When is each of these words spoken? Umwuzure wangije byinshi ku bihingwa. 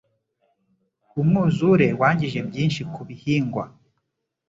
Umwuzure 1.21 1.87
wangije 2.01 2.39
byinshi 2.49 2.81
ku 2.93 3.01
bihingwa. 3.07 3.63